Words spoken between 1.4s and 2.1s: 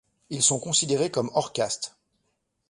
caste.